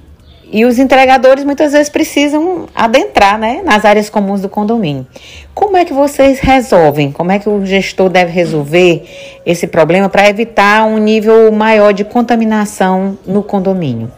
e 0.53 0.65
os 0.65 0.79
entregadores 0.79 1.45
muitas 1.45 1.73
vezes 1.73 1.89
precisam 1.89 2.69
adentrar 2.75 3.39
né, 3.39 3.63
nas 3.63 3.85
áreas 3.85 4.11
comuns 4.11 4.41
do 4.41 4.49
condomínio. 4.49 5.07
Como 5.55 5.77
é 5.77 5.85
que 5.85 5.93
vocês 5.93 6.41
resolvem? 6.41 7.13
Como 7.13 7.31
é 7.31 7.39
que 7.39 7.49
o 7.49 7.65
gestor 7.65 8.09
deve 8.09 8.33
resolver 8.33 9.41
esse 9.47 9.67
problema 9.67 10.09
para 10.09 10.29
evitar 10.29 10.85
um 10.85 10.99
nível 10.99 11.53
maior 11.53 11.93
de 11.93 12.05
contaminação 12.05 13.17
no 13.25 13.43
condomínio? 13.43 14.11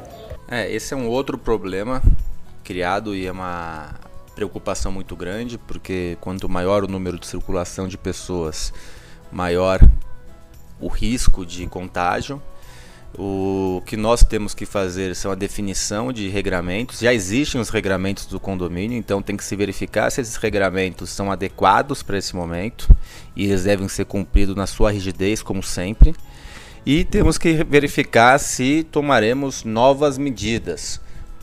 É, 0.50 0.70
esse 0.70 0.94
é 0.94 0.96
um 0.96 1.08
outro 1.08 1.36
problema 1.36 2.02
criado 2.64 3.14
e 3.14 3.26
é 3.26 3.32
uma 3.32 3.90
preocupação 4.34 4.90
muito 4.90 5.14
grande, 5.14 5.58
porque 5.58 6.16
quanto 6.20 6.48
maior 6.48 6.84
o 6.84 6.88
número 6.88 7.18
de 7.18 7.26
circulação 7.26 7.86
de 7.86 7.98
pessoas, 7.98 8.72
maior 9.30 9.80
o 10.80 10.88
risco 10.88 11.44
de 11.44 11.66
contágio. 11.66 12.40
O 13.18 13.82
que 13.84 13.94
nós 13.94 14.24
temos 14.24 14.54
que 14.54 14.64
fazer 14.64 15.14
são 15.14 15.30
a 15.30 15.34
definição 15.34 16.10
de 16.12 16.28
regramentos. 16.28 17.00
Já 17.00 17.12
existem 17.12 17.60
os 17.60 17.68
regramentos 17.68 18.24
do 18.24 18.40
condomínio, 18.40 18.96
então 18.96 19.20
tem 19.20 19.36
que 19.36 19.44
se 19.44 19.54
verificar 19.54 20.10
se 20.10 20.22
esses 20.22 20.36
regramentos 20.36 21.10
são 21.10 21.30
adequados 21.30 22.02
para 22.02 22.16
esse 22.16 22.34
momento 22.34 22.88
e 23.36 23.44
eles 23.44 23.64
devem 23.64 23.86
ser 23.86 24.06
cumpridos 24.06 24.56
na 24.56 24.66
sua 24.66 24.90
rigidez, 24.90 25.42
como 25.42 25.62
sempre. 25.62 26.14
E 26.86 27.04
temos 27.04 27.36
que 27.36 27.62
verificar 27.64 28.38
se 28.38 28.82
tomaremos 28.90 29.62
novas 29.62 30.16
medidas, 30.16 30.98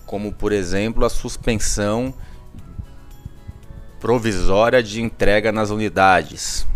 como 0.08 0.34
por 0.34 0.52
exemplo 0.52 1.06
a 1.06 1.10
suspensão 1.10 2.12
provisória 4.00 4.82
de 4.82 5.02
entrega 5.02 5.52
nas 5.52 5.70
unidades 5.70 6.68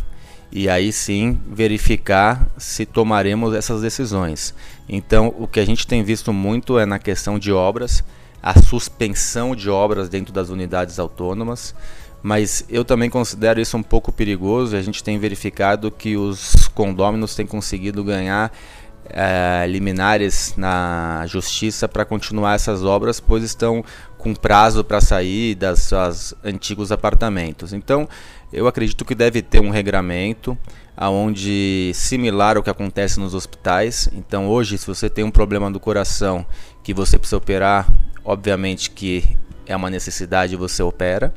e 0.55 0.69
aí 0.69 0.93
sim 0.93 1.39
verificar 1.47 2.47
se 2.59 2.85
tomaremos 2.85 3.55
essas 3.55 3.81
decisões. 3.81 4.53
Então, 4.95 5.33
o 5.39 5.47
que 5.47 5.59
a 5.59 5.65
gente 5.65 5.87
tem 5.87 6.03
visto 6.03 6.31
muito 6.31 6.77
é 6.77 6.85
na 6.85 6.99
questão 6.99 7.39
de 7.39 7.51
obras, 7.51 8.03
a 8.43 8.61
suspensão 8.61 9.55
de 9.55 9.67
obras 9.67 10.07
dentro 10.07 10.31
das 10.31 10.49
unidades 10.49 10.99
autônomas, 10.99 11.73
mas 12.21 12.63
eu 12.69 12.85
também 12.85 13.09
considero 13.09 13.59
isso 13.59 13.75
um 13.75 13.81
pouco 13.81 14.11
perigoso. 14.11 14.77
A 14.77 14.83
gente 14.83 15.03
tem 15.03 15.17
verificado 15.17 15.89
que 15.89 16.15
os 16.15 16.67
condôminos 16.75 17.33
têm 17.33 17.47
conseguido 17.47 18.03
ganhar 18.03 18.55
é, 19.09 19.65
liminares 19.67 20.53
na 20.57 21.25
justiça 21.27 21.87
para 21.87 22.05
continuar 22.05 22.55
essas 22.55 22.83
obras, 22.83 23.19
pois 23.19 23.43
estão 23.43 23.83
com 24.17 24.33
prazo 24.33 24.83
para 24.83 25.01
sair 25.01 25.55
das 25.55 25.79
seus 25.79 26.33
antigos 26.43 26.91
apartamentos. 26.91 27.73
Então, 27.73 28.07
eu 28.51 28.67
acredito 28.67 29.03
que 29.03 29.15
deve 29.15 29.41
ter 29.41 29.59
um 29.59 29.69
regramento 29.69 30.57
aonde 30.95 31.91
similar 31.93 32.55
ao 32.55 32.63
que 32.63 32.69
acontece 32.69 33.19
nos 33.19 33.33
hospitais. 33.33 34.07
Então 34.13 34.47
hoje, 34.47 34.77
se 34.77 34.85
você 34.85 35.09
tem 35.09 35.23
um 35.23 35.31
problema 35.31 35.71
do 35.71 35.79
coração 35.79 36.45
que 36.83 36.93
você 36.93 37.17
precisa 37.17 37.37
operar, 37.37 37.91
obviamente 38.23 38.91
que 38.91 39.37
é 39.65 39.75
uma 39.75 39.89
necessidade 39.89 40.55
você 40.55 40.83
opera. 40.83 41.33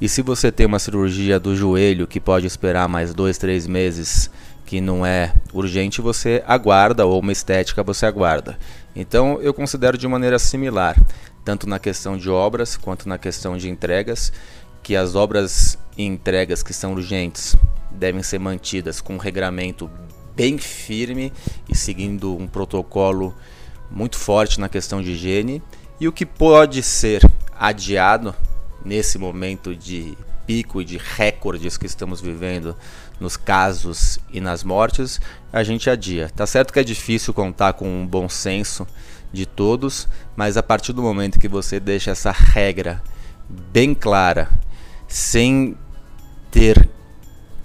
E 0.00 0.08
se 0.08 0.22
você 0.22 0.52
tem 0.52 0.66
uma 0.66 0.78
cirurgia 0.78 1.40
do 1.40 1.56
joelho 1.56 2.06
que 2.06 2.20
pode 2.20 2.46
esperar 2.46 2.88
mais 2.88 3.12
dois, 3.12 3.36
três 3.38 3.66
meses, 3.66 4.30
que 4.68 4.82
não 4.82 5.04
é 5.04 5.32
urgente, 5.54 6.02
você 6.02 6.44
aguarda, 6.46 7.06
ou 7.06 7.20
uma 7.20 7.32
estética 7.32 7.82
você 7.82 8.04
aguarda. 8.04 8.58
Então 8.94 9.40
eu 9.40 9.54
considero 9.54 9.96
de 9.96 10.06
maneira 10.06 10.38
similar, 10.38 10.94
tanto 11.42 11.66
na 11.66 11.78
questão 11.78 12.18
de 12.18 12.28
obras 12.28 12.76
quanto 12.76 13.08
na 13.08 13.16
questão 13.16 13.56
de 13.56 13.70
entregas 13.70 14.30
que 14.82 14.94
as 14.94 15.14
obras 15.14 15.78
e 15.96 16.04
entregas 16.04 16.62
que 16.62 16.74
são 16.74 16.92
urgentes 16.92 17.56
devem 17.90 18.22
ser 18.22 18.38
mantidas 18.38 19.00
com 19.00 19.14
um 19.14 19.18
regramento 19.18 19.90
bem 20.36 20.58
firme 20.58 21.32
e 21.66 21.74
seguindo 21.74 22.36
um 22.36 22.46
protocolo 22.46 23.34
muito 23.90 24.18
forte 24.18 24.60
na 24.60 24.68
questão 24.68 25.00
de 25.00 25.12
higiene 25.12 25.62
e 25.98 26.06
o 26.06 26.12
que 26.12 26.26
pode 26.26 26.82
ser 26.82 27.22
adiado 27.58 28.34
nesse 28.84 29.16
momento 29.16 29.74
de 29.74 30.14
pico 30.48 30.80
e 30.80 30.84
de 30.86 30.96
recordes 30.96 31.76
que 31.76 31.84
estamos 31.84 32.22
vivendo 32.22 32.74
nos 33.20 33.36
casos 33.36 34.18
e 34.32 34.40
nas 34.40 34.64
mortes, 34.64 35.20
a 35.52 35.62
gente 35.62 35.90
adia. 35.90 36.30
Tá 36.34 36.46
certo 36.46 36.72
que 36.72 36.80
é 36.80 36.82
difícil 36.82 37.34
contar 37.34 37.74
com 37.74 37.86
um 37.86 38.06
bom 38.06 38.30
senso 38.30 38.86
de 39.30 39.44
todos, 39.44 40.08
mas 40.34 40.56
a 40.56 40.62
partir 40.62 40.94
do 40.94 41.02
momento 41.02 41.38
que 41.38 41.48
você 41.48 41.78
deixa 41.78 42.12
essa 42.12 42.30
regra 42.30 43.02
bem 43.46 43.94
clara 43.94 44.48
sem 45.06 45.76
ter 46.50 46.88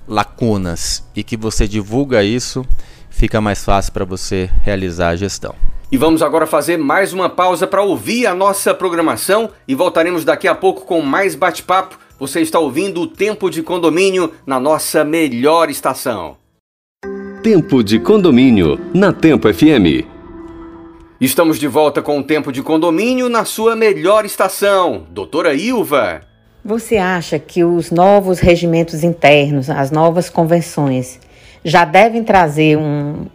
lacunas 0.06 1.08
e 1.16 1.24
que 1.24 1.38
você 1.38 1.70
divulga 1.70 2.22
isso, 2.22 2.66
fica 3.10 3.40
mais 3.40 3.64
fácil 3.64 3.94
para 3.94 4.04
você 4.04 4.50
realizar 4.62 5.10
a 5.10 5.16
gestão. 5.16 5.56
E 5.90 5.98
vamos 5.98 6.22
agora 6.22 6.46
fazer 6.46 6.76
mais 6.76 7.14
uma 7.14 7.30
pausa 7.30 7.66
para 7.66 7.82
ouvir 7.82 8.28
a 8.28 8.34
nossa 8.34 8.74
programação 8.74 9.52
e 9.66 9.74
voltaremos 9.74 10.26
daqui 10.26 10.50
a 10.50 10.56
pouco 10.56 10.86
com 10.86 11.02
mais 11.02 11.34
bate-papo. 11.34 12.03
Você 12.20 12.42
está 12.42 12.60
ouvindo 12.60 13.02
o 13.02 13.08
Tempo 13.08 13.50
de 13.50 13.64
Condomínio 13.64 14.32
na 14.46 14.60
nossa 14.60 15.04
melhor 15.04 15.70
estação. 15.70 16.38
Tempo 17.42 17.84
de 17.84 18.00
Condomínio 18.00 18.80
na 18.94 19.12
Tempo 19.12 19.52
FM. 19.52 20.06
Estamos 21.20 21.58
de 21.58 21.68
volta 21.68 22.04
com 22.04 22.20
o 22.20 22.24
Tempo 22.24 22.52
de 22.52 22.62
Condomínio 22.62 23.30
na 23.30 23.46
sua 23.46 23.76
melhor 23.76 24.26
estação. 24.26 25.08
Doutora 25.10 25.56
Ilva. 25.56 26.22
Você 26.64 26.98
acha 26.98 27.40
que 27.40 27.64
os 27.64 27.90
novos 27.90 28.40
regimentos 28.40 29.04
internos, 29.04 29.70
as 29.70 29.90
novas 29.90 30.30
convenções, 30.30 31.20
já 31.66 31.84
devem 31.84 32.24
trazer 32.24 32.78
um, 32.78 33.26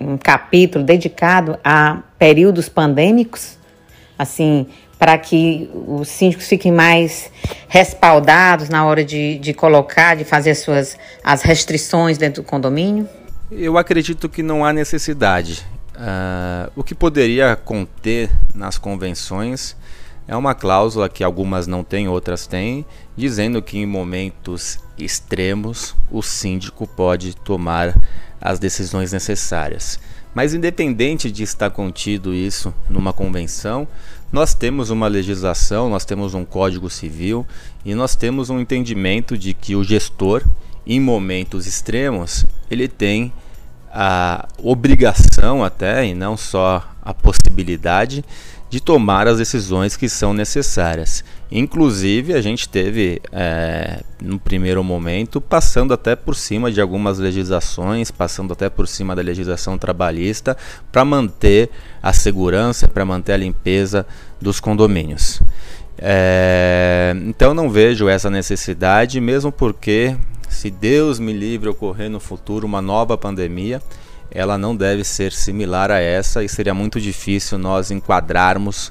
um 0.00 0.16
capítulo 0.16 0.82
dedicado 0.82 1.58
a 1.62 1.98
períodos 2.18 2.68
pandêmicos, 2.68 3.58
assim, 4.18 4.66
para 5.02 5.18
que 5.18 5.68
os 5.88 6.06
síndicos 6.06 6.46
fiquem 6.46 6.70
mais 6.70 7.28
respaldados 7.66 8.68
na 8.68 8.86
hora 8.86 9.04
de, 9.04 9.36
de 9.40 9.52
colocar, 9.52 10.14
de 10.14 10.24
fazer 10.24 10.54
suas 10.54 10.96
as 11.24 11.42
restrições 11.42 12.16
dentro 12.16 12.40
do 12.40 12.48
condomínio? 12.48 13.08
Eu 13.50 13.76
acredito 13.76 14.28
que 14.28 14.44
não 14.44 14.64
há 14.64 14.72
necessidade. 14.72 15.66
Uh, 15.96 16.70
o 16.76 16.84
que 16.84 16.94
poderia 16.94 17.56
conter 17.56 18.30
nas 18.54 18.78
convenções 18.78 19.76
é 20.28 20.36
uma 20.36 20.54
cláusula 20.54 21.08
que 21.08 21.24
algumas 21.24 21.66
não 21.66 21.82
têm, 21.82 22.06
outras 22.06 22.46
têm, 22.46 22.86
dizendo 23.16 23.60
que 23.60 23.78
em 23.78 23.86
momentos 23.86 24.78
extremos 24.96 25.96
o 26.12 26.22
síndico 26.22 26.86
pode 26.86 27.34
tomar 27.34 27.92
as 28.40 28.60
decisões 28.60 29.10
necessárias. 29.10 29.98
Mas 30.32 30.54
independente 30.54 31.30
de 31.30 31.42
estar 31.42 31.70
contido 31.70 32.32
isso 32.32 32.72
numa 32.88 33.12
convenção, 33.12 33.86
nós 34.32 34.54
temos 34.54 34.88
uma 34.88 35.06
legislação, 35.08 35.90
nós 35.90 36.06
temos 36.06 36.32
um 36.32 36.44
código 36.44 36.88
civil 36.88 37.46
e 37.84 37.94
nós 37.94 38.16
temos 38.16 38.48
um 38.48 38.58
entendimento 38.58 39.36
de 39.36 39.52
que 39.52 39.76
o 39.76 39.84
gestor, 39.84 40.42
em 40.86 40.98
momentos 40.98 41.66
extremos, 41.66 42.46
ele 42.70 42.88
tem 42.88 43.30
a 43.92 44.48
obrigação 44.56 45.62
até, 45.62 46.06
e 46.06 46.14
não 46.14 46.34
só 46.34 46.82
a 47.02 47.12
possibilidade, 47.12 48.24
de 48.72 48.80
tomar 48.80 49.28
as 49.28 49.36
decisões 49.36 49.98
que 49.98 50.08
são 50.08 50.32
necessárias. 50.32 51.22
Inclusive, 51.50 52.32
a 52.32 52.40
gente 52.40 52.66
teve, 52.66 53.20
é, 53.30 54.00
no 54.18 54.38
primeiro 54.38 54.82
momento, 54.82 55.42
passando 55.42 55.92
até 55.92 56.16
por 56.16 56.34
cima 56.34 56.72
de 56.72 56.80
algumas 56.80 57.18
legislações, 57.18 58.10
passando 58.10 58.54
até 58.54 58.70
por 58.70 58.88
cima 58.88 59.14
da 59.14 59.20
legislação 59.20 59.76
trabalhista, 59.76 60.56
para 60.90 61.04
manter 61.04 61.68
a 62.02 62.14
segurança, 62.14 62.88
para 62.88 63.04
manter 63.04 63.34
a 63.34 63.36
limpeza 63.36 64.06
dos 64.40 64.58
condomínios. 64.58 65.42
É, 65.98 67.14
então, 67.26 67.52
não 67.52 67.68
vejo 67.68 68.08
essa 68.08 68.30
necessidade, 68.30 69.20
mesmo 69.20 69.52
porque, 69.52 70.16
se 70.48 70.70
Deus 70.70 71.18
me 71.18 71.34
livre 71.34 71.68
ocorrer 71.68 72.08
no 72.08 72.18
futuro 72.18 72.66
uma 72.66 72.80
nova 72.80 73.18
pandemia, 73.18 73.82
ela 74.34 74.56
não 74.56 74.74
deve 74.74 75.04
ser 75.04 75.32
similar 75.32 75.90
a 75.90 75.98
essa 75.98 76.42
e 76.42 76.48
seria 76.48 76.74
muito 76.74 77.00
difícil 77.00 77.58
nós 77.58 77.90
enquadrarmos 77.90 78.90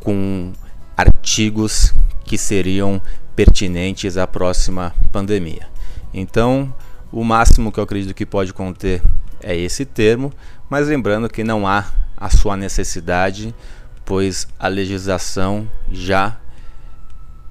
com 0.00 0.52
artigos 0.96 1.94
que 2.24 2.38
seriam 2.38 3.00
pertinentes 3.36 4.16
à 4.16 4.26
próxima 4.26 4.94
pandemia. 5.12 5.68
Então, 6.12 6.74
o 7.12 7.22
máximo 7.22 7.70
que 7.70 7.78
eu 7.78 7.84
acredito 7.84 8.14
que 8.14 8.24
pode 8.24 8.52
conter 8.52 9.02
é 9.42 9.56
esse 9.56 9.84
termo, 9.84 10.32
mas 10.68 10.88
lembrando 10.88 11.28
que 11.28 11.44
não 11.44 11.66
há 11.66 11.86
a 12.16 12.30
sua 12.30 12.56
necessidade, 12.56 13.54
pois 14.04 14.48
a 14.58 14.68
legislação 14.68 15.70
já 15.90 16.38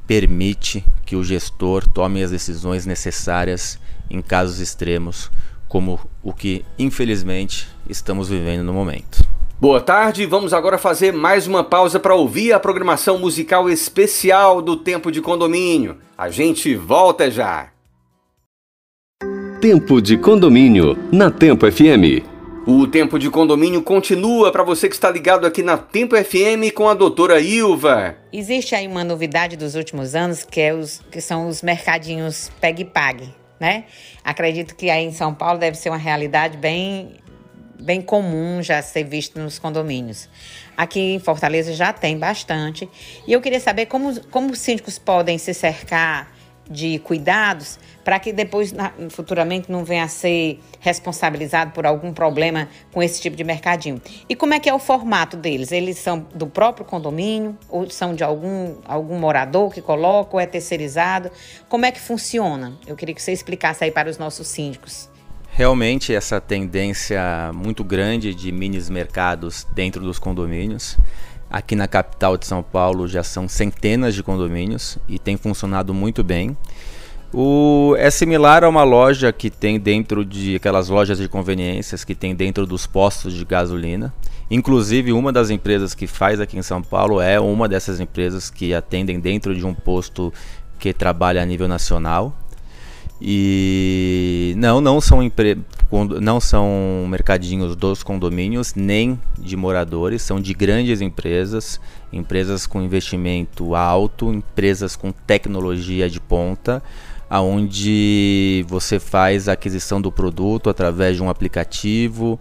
permite 0.08 0.84
que 1.06 1.16
o 1.16 1.24
gestor 1.24 1.88
tome 1.88 2.24
as 2.24 2.32
decisões 2.32 2.86
necessárias 2.86 3.80
em 4.10 4.22
casos 4.22 4.60
extremos 4.60 5.30
como 5.70 6.00
o 6.24 6.34
que 6.34 6.66
infelizmente 6.78 7.70
estamos 7.88 8.28
vivendo 8.28 8.64
no 8.64 8.74
momento. 8.74 9.24
Boa 9.62 9.80
tarde, 9.80 10.26
vamos 10.26 10.54
agora 10.54 10.78
fazer 10.78 11.14
mais 11.14 11.46
uma 11.46 11.64
pausa 11.64 12.00
para 12.00 12.16
ouvir 12.16 12.54
a 12.54 12.60
programação 12.60 13.20
musical 13.20 13.70
especial 13.70 14.62
do 14.62 14.76
Tempo 14.76 15.12
de 15.12 15.22
Condomínio. 15.22 15.98
A 16.18 16.30
gente 16.30 16.76
volta 16.76 17.30
já. 17.30 17.70
Tempo 19.62 20.02
de 20.02 20.18
Condomínio, 20.18 20.98
na 21.12 21.30
Tempo 21.30 21.70
FM. 21.70 22.26
O 22.66 22.88
Tempo 22.88 23.20
de 23.20 23.30
Condomínio 23.30 23.82
continua 23.82 24.52
para 24.52 24.64
você 24.64 24.88
que 24.88 24.96
está 24.96 25.12
ligado 25.12 25.46
aqui 25.46 25.62
na 25.62 25.78
Tempo 25.78 26.16
FM 26.16 26.74
com 26.74 26.88
a 26.88 26.94
doutora 26.94 27.42
Ilva. 27.42 28.16
Existe 28.32 28.76
aí 28.76 28.88
uma 28.88 29.04
novidade 29.04 29.58
dos 29.58 29.76
últimos 29.76 30.16
anos 30.16 30.46
que, 30.46 30.62
é 30.62 30.74
os, 30.74 31.02
que 31.12 31.20
são 31.20 31.50
os 31.50 31.62
mercadinhos 31.62 32.50
pegue-pague 32.62 33.39
né? 33.60 33.86
Acredito 34.24 34.76
que 34.76 34.90
aí 34.90 35.04
em 35.04 35.12
São 35.12 35.34
Paulo 35.34 35.60
deve 35.60 35.78
ser 35.78 35.90
uma 35.90 35.98
realidade 35.98 36.58
bem 36.58 37.16
bem 37.82 38.02
comum 38.02 38.62
já 38.62 38.82
ser 38.82 39.06
visto 39.06 39.40
nos 39.40 39.58
condomínios. 39.58 40.28
Aqui 40.76 41.00
em 41.00 41.20
Fortaleza 41.20 41.74
já 41.74 41.94
tem 41.94 42.18
bastante. 42.18 42.90
E 43.26 43.32
eu 43.32 43.40
queria 43.40 43.60
saber 43.60 43.86
como, 43.86 44.20
como 44.26 44.52
os 44.52 44.60
síndicos 44.60 45.00
podem 45.00 45.38
se 45.38 45.54
cercar 45.54 46.30
de 46.70 47.00
cuidados 47.00 47.80
para 48.04 48.20
que 48.20 48.32
depois, 48.32 48.74
futuramente, 49.10 49.72
não 49.72 49.84
venha 49.84 50.04
a 50.04 50.08
ser 50.08 50.60
responsabilizado 50.80 51.72
por 51.72 51.86
algum 51.86 52.14
problema 52.14 52.68
com 52.92 53.02
esse 53.04 53.22
tipo 53.22 53.36
de 53.36 53.44
mercadinho. 53.44 54.02
E 54.28 54.36
como 54.36 54.54
é 54.54 54.60
que 54.60 54.70
é 54.70 54.74
o 54.74 54.80
formato 54.80 55.36
deles? 55.36 55.72
Eles 55.72 55.98
são 55.98 56.26
do 56.34 56.48
próprio 56.48 56.86
condomínio 56.86 57.58
ou 57.70 57.90
são 57.90 58.14
de 58.14 58.24
algum, 58.24 58.76
algum 58.86 59.18
morador 59.18 59.72
que 59.72 59.82
coloca 59.82 60.36
ou 60.36 60.40
é 60.40 60.46
terceirizado? 60.46 61.32
Como 61.68 61.86
é 61.86 61.92
que 61.92 62.00
funciona? 62.00 62.74
Eu 62.88 62.96
queria 62.96 63.14
que 63.14 63.22
você 63.22 63.32
explicasse 63.32 63.84
aí 63.84 63.92
para 63.92 64.10
os 64.10 64.18
nossos 64.18 64.48
síndicos. 64.48 65.10
Realmente 65.52 66.14
essa 66.14 66.40
tendência 66.40 67.52
muito 67.54 67.84
grande 67.84 68.34
de 68.34 68.52
minis 68.52 68.90
mercados 68.90 69.68
dentro 69.74 70.02
dos 70.02 70.18
condomínios. 70.18 70.98
Aqui 71.50 71.76
na 71.76 71.88
capital 71.88 72.38
de 72.38 72.46
São 72.46 72.62
Paulo 72.62 73.08
já 73.08 73.24
são 73.24 73.48
centenas 73.48 74.14
de 74.14 74.22
condomínios 74.22 75.00
e 75.08 75.18
tem 75.18 75.36
funcionado 75.36 75.94
muito 75.94 76.24
bem. 76.24 76.56
O, 77.34 77.96
é 77.98 78.10
similar 78.10 78.64
a 78.64 78.70
uma 78.70 78.84
loja 78.84 79.32
que 79.32 79.50
tem 79.50 79.80
dentro 79.80 80.26
de 80.26 80.56
aquelas 80.56 80.90
lojas 80.90 81.18
de 81.18 81.28
conveniências 81.28 82.04
que 82.04 82.16
tem 82.16 82.36
dentro 82.36 82.66
dos 82.66 82.88
postos 82.88 83.34
de 83.34 83.46
gasolina. 83.46 84.14
Inclusive, 84.50 85.12
uma 85.14 85.32
das 85.32 85.52
empresas 85.52 85.94
que 85.94 86.08
faz 86.08 86.40
aqui 86.40 86.58
em 86.58 86.64
São 86.64 86.82
Paulo 86.82 87.22
é 87.22 87.40
uma 87.40 87.68
dessas 87.68 88.00
empresas 88.00 88.50
que 88.50 88.74
atendem 88.74 89.20
dentro 89.20 89.56
de 89.56 89.66
um 89.66 89.76
posto 89.76 90.34
que 90.80 90.92
trabalha 90.92 91.42
a 91.42 91.46
nível 91.46 91.68
nacional. 91.68 92.36
E 93.22 94.54
não, 94.58 94.82
não 94.82 95.00
são, 95.00 95.22
empre... 95.22 95.60
não 96.22 96.40
são 96.40 97.06
mercadinhos 97.10 97.76
dos 97.76 98.04
condomínios, 98.04 98.76
nem 98.76 99.20
de 99.38 99.56
moradores, 99.58 100.22
são 100.22 100.40
de 100.40 100.54
grandes 100.54 101.02
empresas, 101.02 101.80
empresas 102.14 102.68
com 102.68 102.82
investimento 102.82 103.76
alto, 103.76 104.32
empresas 104.32 104.96
com 104.96 105.12
tecnologia 105.12 106.10
de 106.10 106.20
ponta 106.20 106.84
aonde 107.30 108.66
você 108.68 109.00
faz 109.00 109.48
a 109.48 109.54
aquisição 109.54 110.02
do 110.02 110.12
produto 110.12 110.70
através 110.70 111.16
de 111.16 111.22
um 111.22 111.30
aplicativo 111.30 112.40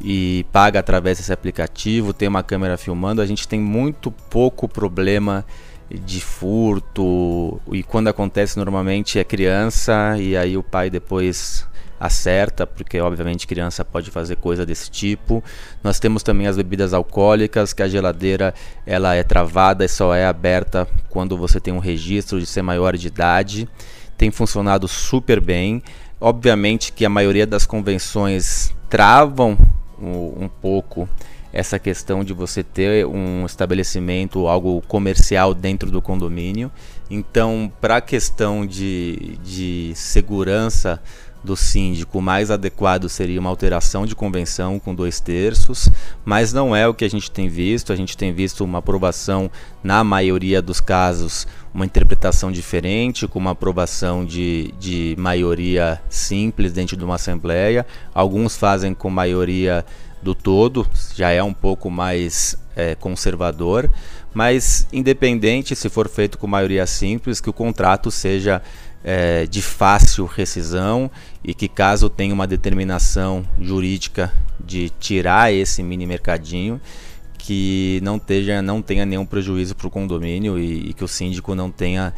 e 0.00 0.46
paga 0.52 0.78
através 0.78 1.18
desse 1.18 1.32
aplicativo, 1.32 2.12
tem 2.12 2.28
uma 2.28 2.42
câmera 2.44 2.76
filmando, 2.76 3.20
a 3.20 3.26
gente 3.26 3.48
tem 3.48 3.58
muito 3.58 4.12
pouco 4.12 4.68
problema 4.68 5.44
de 5.90 6.20
furto 6.20 7.60
e 7.72 7.82
quando 7.82 8.08
acontece 8.08 8.58
normalmente 8.58 9.18
é 9.18 9.24
criança 9.24 10.16
e 10.18 10.36
aí 10.36 10.56
o 10.56 10.62
pai 10.62 10.88
depois 10.88 11.66
acerta, 11.98 12.66
porque 12.66 13.00
obviamente 13.00 13.46
criança 13.46 13.84
pode 13.84 14.10
fazer 14.10 14.36
coisa 14.36 14.64
desse 14.64 14.90
tipo. 14.90 15.42
Nós 15.82 15.98
temos 15.98 16.22
também 16.22 16.46
as 16.46 16.56
bebidas 16.56 16.94
alcoólicas, 16.94 17.72
que 17.72 17.82
a 17.82 17.88
geladeira 17.88 18.54
ela 18.86 19.14
é 19.14 19.22
travada 19.22 19.84
e 19.84 19.88
só 19.88 20.14
é 20.14 20.26
aberta 20.26 20.86
quando 21.08 21.36
você 21.36 21.60
tem 21.60 21.72
um 21.72 21.78
registro 21.78 22.38
de 22.38 22.46
ser 22.46 22.62
maior 22.62 22.96
de 22.96 23.06
idade 23.06 23.68
tem 24.18 24.32
funcionado 24.32 24.88
super 24.88 25.40
bem. 25.40 25.80
Obviamente 26.20 26.92
que 26.92 27.06
a 27.06 27.08
maioria 27.08 27.46
das 27.46 27.64
convenções 27.64 28.74
travam 28.90 29.56
um, 30.02 30.48
pouco 30.60 31.08
essa 31.52 31.78
questão 31.78 32.24
de 32.24 32.32
você 32.32 32.62
ter 32.62 33.06
um 33.06 33.46
estabelecimento, 33.46 34.48
algo 34.48 34.82
comercial 34.88 35.54
dentro 35.54 35.90
do 35.90 36.02
condomínio. 36.02 36.70
Então, 37.08 37.72
para 37.80 37.96
a 37.96 38.00
questão 38.00 38.66
de, 38.66 39.38
de 39.42 39.92
segurança 39.94 41.00
do 41.42 41.56
síndico, 41.56 42.18
o 42.18 42.22
mais 42.22 42.50
adequado 42.50 43.08
seria 43.08 43.40
uma 43.40 43.50
alteração 43.50 44.04
de 44.04 44.14
convenção 44.14 44.78
com 44.78 44.94
dois 44.94 45.20
terços, 45.20 45.88
mas 46.24 46.52
não 46.52 46.74
é 46.74 46.86
o 46.86 46.94
que 46.94 47.04
a 47.04 47.10
gente 47.10 47.30
tem 47.30 47.48
visto. 47.48 47.92
A 47.92 47.96
gente 47.96 48.16
tem 48.16 48.32
visto 48.32 48.64
uma 48.64 48.78
aprovação, 48.78 49.50
na 49.82 50.02
maioria 50.02 50.60
dos 50.60 50.80
casos, 50.80 51.46
uma 51.72 51.86
interpretação 51.86 52.50
diferente, 52.50 53.26
com 53.28 53.38
uma 53.38 53.52
aprovação 53.52 54.24
de, 54.24 54.74
de 54.78 55.14
maioria 55.18 56.00
simples 56.08 56.72
dentro 56.72 56.96
de 56.96 57.04
uma 57.04 57.14
assembleia. 57.14 57.86
Alguns 58.12 58.56
fazem 58.56 58.92
com 58.92 59.08
maioria 59.08 59.84
do 60.20 60.34
todo, 60.34 60.86
já 61.14 61.30
é 61.30 61.42
um 61.42 61.52
pouco 61.52 61.88
mais 61.88 62.58
é, 62.74 62.94
conservador, 62.94 63.90
mas 64.34 64.86
independente 64.92 65.74
se 65.74 65.88
for 65.88 66.08
feito 66.08 66.38
com 66.38 66.46
maioria 66.46 66.86
simples, 66.86 67.40
que 67.40 67.50
o 67.50 67.52
contrato 67.52 68.10
seja 68.10 68.62
é, 69.02 69.46
de 69.46 69.62
fácil 69.62 70.26
rescisão 70.26 71.10
e 71.42 71.54
que 71.54 71.68
caso 71.68 72.08
tenha 72.08 72.34
uma 72.34 72.46
determinação 72.46 73.44
jurídica 73.60 74.32
de 74.58 74.90
tirar 74.90 75.52
esse 75.52 75.82
mini 75.82 76.06
mercadinho, 76.06 76.80
que 77.38 78.00
não, 78.02 78.20
não 78.62 78.82
tenha 78.82 79.06
nenhum 79.06 79.24
prejuízo 79.24 79.74
para 79.74 79.86
o 79.86 79.90
condomínio 79.90 80.58
e, 80.58 80.90
e, 80.90 80.92
que 80.92 81.04
o 81.04 81.08
síndico 81.08 81.54
não 81.54 81.70
tenha 81.70 82.12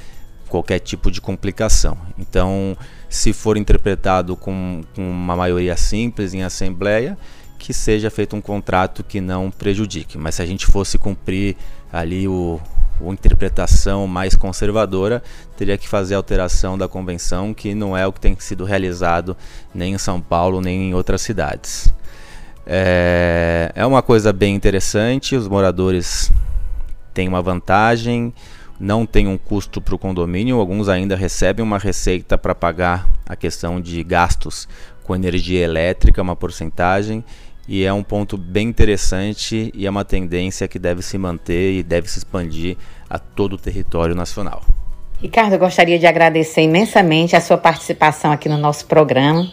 qualquer 0.49 0.81
tipo 0.81 1.11
de 1.11 1.21
complicação. 1.21 1.97
Então, 2.19 2.77
se 3.09 3.33
for 3.33 3.57
interpretado 3.57 4.35
com, 4.35 4.83
com 4.95 5.09
uma 5.09 5.37
maioria 5.37 5.77
simples 5.77 6.35
em 6.35 6.43
assembleia, 6.43 7.17
que 7.59 7.73
seja 7.73 8.11
feito 8.11 8.35
um 8.35 8.41
contrato 8.41 9.05
que 9.05 9.21
não 9.21 9.51
prejudique. 9.51 10.19
Mas 10.19 10.37
se 10.37 10.43
a 10.43 10.47
gente 10.47 10.67
fosse 10.67 10.99
cumprir 10.99 11.57
ali 11.93 12.27
o, 12.27 12.59
a 13.03 13.13
interpretação 13.13 14.07
mais 14.07 14.35
conservadora, 14.35 15.23
teria 15.57 15.79
que 15.79 15.89
fazer 15.89 16.15
alteração 16.15 16.77
da 16.77 16.89
convenção, 16.89 17.55
que 17.55 17.75
não 17.75 17.97
é 17.97 18.07
o 18.07 18.13
que 18.13 18.21
tem 18.21 18.37
sido 18.39 18.65
realizado 18.65 19.37
nem 19.75 19.95
em 19.95 19.99
São 19.99 20.21
Paulo 20.21 20.61
nem 20.61 20.91
em 20.91 20.95
outras 20.95 21.23
cidades. 21.23 21.93
É, 22.67 23.73
é 23.75 23.87
uma 23.87 24.03
coisa 24.03 24.33
bem 24.33 24.55
interessante, 24.55 25.35
os 25.35 25.49
moradores 25.49 26.31
têm 27.13 27.27
uma 27.27 27.43
vantagem, 27.43 28.33
não 28.79 29.05
tem 29.05 29.27
um 29.27 29.37
custo 29.37 29.81
para 29.81 29.95
o 29.95 29.99
condomínio, 29.99 30.59
alguns 30.59 30.89
ainda 30.89 31.15
recebem 31.15 31.65
uma 31.65 31.79
receita 31.79 32.39
para 32.39 32.55
pagar 32.55 33.09
a 33.29 33.37
questão 33.37 33.81
de 33.81 34.03
gastos 34.03 34.69
com 35.05 35.15
energia 35.15 35.65
elétrica, 35.65 36.23
uma 36.23 36.37
porcentagem, 36.37 37.25
e 37.71 37.85
é 37.85 37.93
um 37.93 38.03
ponto 38.03 38.37
bem 38.37 38.67
interessante 38.67 39.71
e 39.73 39.87
é 39.87 39.91
uma 39.91 40.05
tendência 40.05 40.67
que 40.67 40.77
deve 40.77 41.03
se 41.03 41.17
manter 41.17 41.75
e 41.75 41.85
deve 41.85 42.11
se 42.11 42.19
expandir 42.19 42.77
a 43.09 43.17
todo 43.17 43.53
o 43.53 43.57
território 43.57 44.13
nacional. 44.13 44.65
Ricardo, 45.23 45.53
eu 45.53 45.59
gostaria 45.61 45.97
de 45.97 46.05
agradecer 46.05 46.63
imensamente 46.63 47.37
a 47.37 47.41
sua 47.41 47.57
participação 47.57 48.33
aqui 48.33 48.49
no 48.49 48.59
nosso 48.59 48.87
programa 48.87 49.49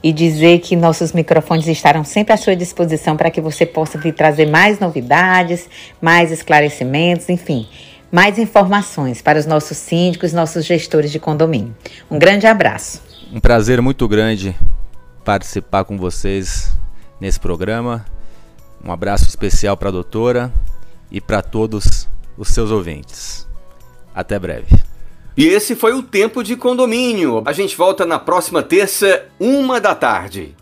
e 0.00 0.12
dizer 0.12 0.60
que 0.60 0.76
nossos 0.76 1.12
microfones 1.12 1.66
estarão 1.66 2.04
sempre 2.04 2.32
à 2.32 2.36
sua 2.36 2.54
disposição 2.54 3.16
para 3.16 3.32
que 3.32 3.40
você 3.40 3.66
possa 3.66 3.98
vir 3.98 4.14
trazer 4.14 4.46
mais 4.46 4.78
novidades, 4.78 5.68
mais 6.00 6.30
esclarecimentos, 6.30 7.28
enfim, 7.28 7.66
mais 8.12 8.38
informações 8.38 9.20
para 9.20 9.40
os 9.40 9.46
nossos 9.46 9.76
síndicos, 9.76 10.32
nossos 10.32 10.64
gestores 10.64 11.10
de 11.10 11.18
condomínio. 11.18 11.74
Um 12.08 12.16
grande 12.16 12.46
abraço. 12.46 13.02
Um 13.32 13.40
prazer 13.40 13.82
muito 13.82 14.06
grande 14.06 14.54
participar 15.24 15.82
com 15.82 15.98
vocês 15.98 16.70
nesse 17.20 17.40
programa. 17.40 18.04
Um 18.84 18.92
abraço 18.92 19.24
especial 19.28 19.76
para 19.76 19.88
a 19.88 19.92
doutora 19.92 20.52
e 21.10 21.20
para 21.20 21.42
todos 21.42 22.08
os 22.36 22.48
seus 22.48 22.70
ouvintes. 22.70 23.46
Até 24.14 24.38
breve. 24.38 24.82
E 25.36 25.46
esse 25.46 25.76
foi 25.76 25.92
o 25.92 26.02
Tempo 26.02 26.42
de 26.42 26.56
Condomínio. 26.56 27.42
A 27.44 27.52
gente 27.52 27.76
volta 27.76 28.06
na 28.06 28.18
próxima 28.18 28.62
terça, 28.62 29.26
uma 29.38 29.80
da 29.80 29.94
tarde. 29.94 30.54